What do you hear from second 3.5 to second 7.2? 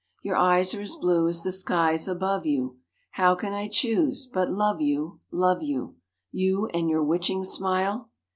I choose but love you, love you, You and your